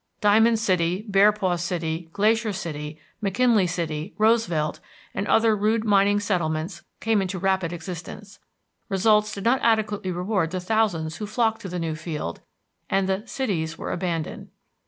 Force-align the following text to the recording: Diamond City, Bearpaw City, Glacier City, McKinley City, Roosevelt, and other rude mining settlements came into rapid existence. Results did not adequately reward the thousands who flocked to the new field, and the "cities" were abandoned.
Diamond 0.19 0.57
City, 0.57 1.05
Bearpaw 1.11 1.57
City, 1.59 2.09
Glacier 2.11 2.51
City, 2.53 2.99
McKinley 3.21 3.67
City, 3.67 4.15
Roosevelt, 4.17 4.79
and 5.13 5.27
other 5.27 5.55
rude 5.55 5.83
mining 5.83 6.19
settlements 6.19 6.81
came 6.99 7.21
into 7.21 7.37
rapid 7.37 7.71
existence. 7.71 8.39
Results 8.89 9.31
did 9.31 9.43
not 9.43 9.59
adequately 9.61 10.09
reward 10.09 10.49
the 10.49 10.59
thousands 10.59 11.17
who 11.17 11.27
flocked 11.27 11.61
to 11.61 11.69
the 11.69 11.77
new 11.77 11.93
field, 11.93 12.41
and 12.89 13.07
the 13.07 13.27
"cities" 13.27 13.77
were 13.77 13.91
abandoned. 13.91 14.49